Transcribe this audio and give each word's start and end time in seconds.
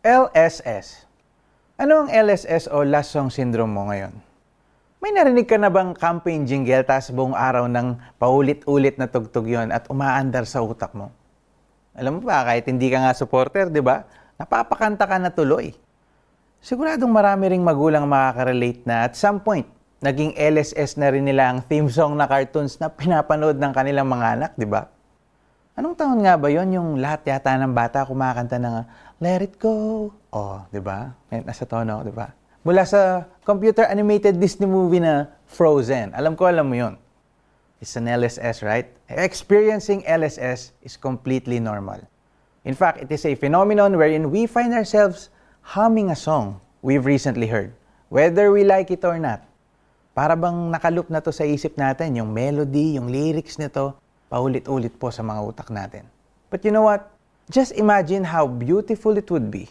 LSS. 0.00 1.04
Ano 1.76 2.04
ang 2.04 2.08
LSS 2.08 2.72
o 2.72 2.80
Last 2.88 3.12
Song 3.12 3.28
Syndrome 3.28 3.68
mo 3.68 3.92
ngayon? 3.92 4.16
May 4.96 5.12
narinig 5.12 5.44
ka 5.44 5.60
na 5.60 5.68
bang 5.68 5.92
campaign 5.92 6.48
jingle 6.48 6.80
tapos 6.88 7.12
buong 7.12 7.36
araw 7.36 7.68
ng 7.68 8.00
paulit-ulit 8.16 8.96
na 8.96 9.04
tugtog 9.12 9.44
yon 9.44 9.68
at 9.68 9.84
umaandar 9.92 10.48
sa 10.48 10.64
utak 10.64 10.96
mo? 10.96 11.12
Alam 11.92 12.16
mo 12.16 12.32
ba, 12.32 12.48
kahit 12.48 12.64
hindi 12.64 12.88
ka 12.88 12.96
nga 12.96 13.12
supporter, 13.12 13.68
di 13.68 13.84
ba? 13.84 14.08
Napapakanta 14.40 15.04
ka 15.04 15.20
na 15.20 15.28
tuloy. 15.36 15.76
Siguradong 16.64 17.12
marami 17.12 17.52
ring 17.52 17.60
magulang 17.60 18.08
makaka-relate 18.08 18.88
na 18.88 19.04
at 19.04 19.20
some 19.20 19.36
point, 19.44 19.68
naging 20.00 20.32
LSS 20.32 20.96
na 20.96 21.12
rin 21.12 21.28
nila 21.28 21.52
ang 21.52 21.60
theme 21.60 21.92
song 21.92 22.16
na 22.16 22.24
cartoons 22.24 22.80
na 22.80 22.88
pinapanood 22.88 23.60
ng 23.60 23.72
kanilang 23.76 24.08
mga 24.08 24.26
anak, 24.32 24.52
di 24.56 24.64
ba? 24.64 24.88
Anong 25.80 25.96
taon 25.96 26.20
nga 26.20 26.36
ba 26.36 26.52
yon 26.52 26.76
yung 26.76 27.00
lahat 27.00 27.24
yata 27.24 27.56
ng 27.56 27.72
bata 27.72 28.04
kumakanta 28.04 28.60
ng 28.60 28.84
Let 29.16 29.40
It 29.40 29.56
Go? 29.56 30.12
Oh, 30.28 30.60
di 30.68 30.76
ba? 30.76 31.16
Nasa 31.32 31.64
tono, 31.64 32.04
di 32.04 32.12
ba? 32.12 32.36
Mula 32.68 32.84
sa 32.84 33.24
computer 33.48 33.88
animated 33.88 34.36
Disney 34.36 34.68
movie 34.68 35.00
na 35.00 35.32
Frozen. 35.48 36.12
Alam 36.12 36.36
ko, 36.36 36.52
alam 36.52 36.68
mo 36.68 36.76
yon. 36.76 37.00
It's 37.80 37.96
an 37.96 38.12
LSS, 38.12 38.60
right? 38.60 38.92
Experiencing 39.08 40.04
LSS 40.04 40.76
is 40.84 41.00
completely 41.00 41.56
normal. 41.64 42.04
In 42.68 42.76
fact, 42.76 43.00
it 43.00 43.08
is 43.08 43.24
a 43.24 43.32
phenomenon 43.32 43.96
wherein 43.96 44.28
we 44.28 44.44
find 44.44 44.76
ourselves 44.76 45.32
humming 45.64 46.12
a 46.12 46.18
song 46.18 46.60
we've 46.84 47.08
recently 47.08 47.48
heard, 47.48 47.72
whether 48.12 48.52
we 48.52 48.68
like 48.68 48.92
it 48.92 49.00
or 49.00 49.16
not. 49.16 49.48
Para 50.12 50.36
bang 50.36 50.76
nakaloop 50.76 51.08
na 51.08 51.24
to 51.24 51.32
sa 51.32 51.48
isip 51.48 51.80
natin, 51.80 52.20
yung 52.20 52.28
melody, 52.28 53.00
yung 53.00 53.08
lyrics 53.08 53.56
nito, 53.56 53.96
paulit-ulit 54.30 54.94
po 54.94 55.10
sa 55.10 55.26
mga 55.26 55.42
utak 55.42 55.68
natin. 55.74 56.06
But 56.48 56.62
you 56.62 56.70
know 56.70 56.86
what? 56.86 57.10
Just 57.50 57.74
imagine 57.74 58.22
how 58.30 58.46
beautiful 58.46 59.18
it 59.18 59.26
would 59.26 59.50
be 59.50 59.66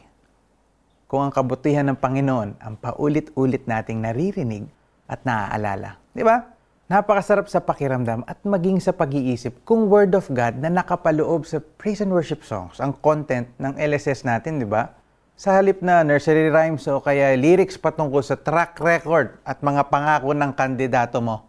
kung 1.09 1.26
ang 1.26 1.34
kabutihan 1.34 1.88
ng 1.90 1.98
Panginoon 1.98 2.62
ang 2.62 2.76
paulit-ulit 2.77 3.66
nating 3.66 4.03
naririnig 4.03 4.69
at 5.09 5.25
naaalala. 5.25 5.97
Di 6.14 6.22
ba? 6.22 6.44
Napakasarap 6.86 7.50
sa 7.50 7.64
pakiramdam 7.64 8.28
at 8.30 8.38
maging 8.45 8.78
sa 8.78 8.94
pag-iisip 8.94 9.66
kung 9.66 9.89
Word 9.89 10.14
of 10.14 10.30
God 10.30 10.62
na 10.62 10.69
nakapaloob 10.69 11.50
sa 11.50 11.64
praise 11.81 12.06
and 12.06 12.14
worship 12.14 12.45
songs, 12.45 12.78
ang 12.78 12.94
content 13.00 13.50
ng 13.58 13.73
LSS 13.80 14.22
natin, 14.22 14.62
di 14.62 14.69
ba? 14.69 14.94
Sa 15.39 15.56
halip 15.56 15.81
na 15.81 16.06
nursery 16.06 16.52
rhymes 16.52 16.86
o 16.86 17.02
kaya 17.02 17.34
lyrics 17.34 17.80
patungkol 17.80 18.22
sa 18.22 18.38
track 18.38 18.78
record 18.78 19.39
at 19.47 19.64
mga 19.64 19.88
pangako 19.89 20.36
ng 20.36 20.52
kandidato 20.53 21.23
mo. 21.23 21.47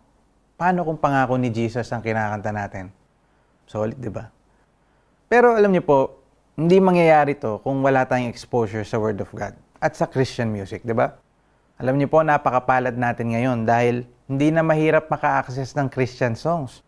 Paano 0.56 0.88
kung 0.88 0.96
pangako 1.00 1.36
ni 1.36 1.52
Jesus 1.52 1.88
ang 1.90 2.00
kinakanta 2.00 2.52
natin? 2.54 2.99
Solid, 3.70 4.02
di 4.02 4.10
ba? 4.10 4.26
Pero 5.30 5.54
alam 5.54 5.70
niyo 5.70 5.86
po, 5.86 6.18
hindi 6.58 6.82
mangyayari 6.82 7.38
to 7.38 7.62
kung 7.62 7.78
wala 7.86 8.02
tayong 8.02 8.26
exposure 8.26 8.82
sa 8.82 8.98
Word 8.98 9.22
of 9.22 9.30
God 9.30 9.54
at 9.78 9.94
sa 9.94 10.10
Christian 10.10 10.50
music, 10.50 10.82
di 10.82 10.90
ba? 10.90 11.14
Alam 11.78 11.94
niyo 11.94 12.10
po, 12.10 12.18
napakapalad 12.26 12.98
natin 12.98 13.30
ngayon 13.30 13.62
dahil 13.62 14.10
hindi 14.26 14.50
na 14.50 14.66
mahirap 14.66 15.06
maka-access 15.06 15.78
ng 15.78 15.86
Christian 15.86 16.34
songs. 16.34 16.82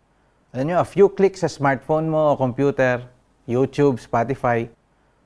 Alam 0.51 0.75
niyo, 0.75 0.83
a 0.83 0.89
few 0.89 1.07
clicks 1.07 1.47
sa 1.47 1.49
smartphone 1.49 2.11
mo 2.11 2.35
o 2.35 2.37
computer, 2.37 3.07
YouTube, 3.47 4.03
Spotify, 4.03 4.67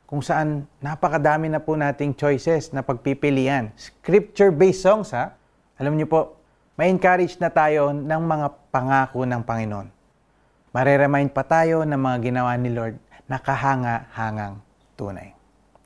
kung 0.05 0.21
saan 0.21 0.69
napakadami 0.85 1.49
na 1.49 1.57
po 1.57 1.73
nating 1.73 2.13
choices 2.21 2.69
na 2.69 2.85
pagpipilian. 2.85 3.73
Scripture-based 3.81 4.85
songs, 4.85 5.09
ha? 5.17 5.33
Alam 5.81 5.97
niyo 5.97 6.05
po, 6.05 6.37
may 6.77 6.93
encourage 6.93 7.41
na 7.41 7.49
tayo 7.49 7.97
ng 7.97 8.23
mga 8.29 8.47
pangako 8.69 9.25
ng 9.25 9.41
Panginoon. 9.41 9.96
Mareremind 10.77 11.33
pa 11.33 11.41
tayo 11.41 11.89
ng 11.89 11.97
mga 11.97 12.17
ginawa 12.21 12.53
ni 12.61 12.69
Lord 12.69 13.01
nakahanga-hangang 13.33 14.61
tunay. 14.93 15.33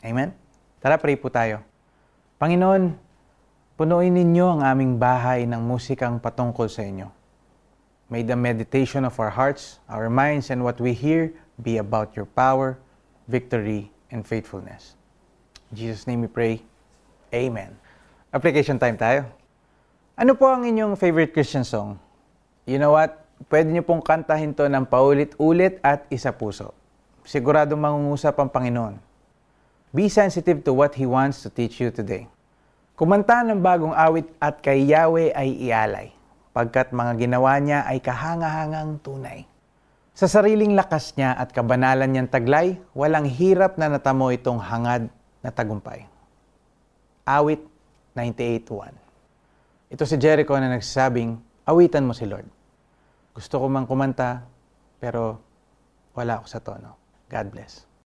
Amen? 0.03 0.35
Tara, 0.83 0.99
pray 0.99 1.15
po 1.15 1.31
tayo. 1.31 1.63
Panginoon, 2.43 2.99
punuin 3.79 4.11
ninyo 4.11 4.59
ang 4.59 4.67
aming 4.67 4.99
bahay 4.99 5.47
ng 5.47 5.63
musikang 5.63 6.19
patungkol 6.19 6.67
sa 6.67 6.83
inyo. 6.83 7.07
May 8.11 8.27
the 8.27 8.35
meditation 8.35 9.07
of 9.07 9.15
our 9.23 9.31
hearts, 9.31 9.79
our 9.87 10.11
minds, 10.11 10.51
and 10.51 10.67
what 10.67 10.83
we 10.83 10.91
hear 10.91 11.31
be 11.63 11.79
about 11.79 12.19
your 12.19 12.27
power, 12.27 12.75
victory, 13.31 13.95
and 14.11 14.27
faithfulness. 14.27 14.99
In 15.71 15.87
Jesus' 15.87 16.11
name 16.11 16.19
we 16.19 16.27
pray. 16.27 16.67
Amen. 17.31 17.79
Application 18.35 18.75
time 18.75 18.99
tayo. 18.99 19.23
Ano 20.19 20.35
po 20.35 20.51
ang 20.51 20.67
inyong 20.67 20.99
favorite 20.99 21.31
Christian 21.31 21.63
song? 21.63 21.95
You 22.67 22.83
know 22.83 22.91
what? 22.91 23.30
Pwede 23.49 23.73
niyo 23.73 23.87
pong 23.87 24.05
kantahin 24.05 24.53
to 24.53 24.69
ng 24.69 24.85
paulit-ulit 24.85 25.81
at 25.81 26.05
isa 26.13 26.35
puso 26.35 26.77
siguradong 27.31 27.79
mangungusap 27.81 28.35
ang 28.43 28.51
Panginoon. 28.51 28.97
Be 29.95 30.07
sensitive 30.11 30.63
to 30.67 30.75
what 30.75 30.95
He 30.99 31.07
wants 31.07 31.43
to 31.47 31.49
teach 31.51 31.79
you 31.83 31.91
today. 31.91 32.31
Kumanta 32.95 33.47
ng 33.47 33.63
bagong 33.63 33.97
awit 33.97 34.29
at 34.43 34.61
kay 34.61 34.83
Yahweh 34.87 35.31
ay 35.31 35.57
ialay, 35.71 36.09
pagkat 36.53 36.93
mga 36.93 37.13
ginawa 37.17 37.57
niya 37.63 37.87
ay 37.89 37.99
kahanga-hangang 38.03 39.01
tunay. 39.01 39.49
Sa 40.13 40.29
sariling 40.29 40.77
lakas 40.77 41.17
niya 41.17 41.33
at 41.33 41.55
kabanalan 41.55 42.11
niyang 42.11 42.29
taglay, 42.29 42.77
walang 42.93 43.25
hirap 43.25 43.81
na 43.81 43.89
natamo 43.89 44.29
itong 44.35 44.61
hangad 44.61 45.09
na 45.41 45.49
tagumpay. 45.49 46.05
Awit 47.25 47.63
98.1 48.13 49.95
Ito 49.97 50.03
si 50.05 50.17
Jericho 50.21 50.53
na 50.59 50.69
nagsasabing, 50.77 51.41
awitan 51.65 52.05
mo 52.05 52.13
si 52.13 52.29
Lord. 52.29 52.60
Gusto 53.41 53.57
ko 53.57 53.73
mang 53.73 53.89
kumanta, 53.89 54.45
pero 55.01 55.41
wala 56.13 56.45
ako 56.45 56.45
sa 56.45 56.61
tono. 56.61 56.93
God 57.33 57.49
bless. 57.49 57.90